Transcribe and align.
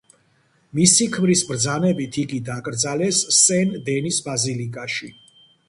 მისი 0.79 1.05
ქმრის 1.15 1.43
ბრძანებით 1.49 2.17
იგი 2.23 2.39
დაკრძალეს 2.49 3.21
სენ 3.43 3.77
დენის 3.91 4.21
ბაზილიკაში. 4.33 5.15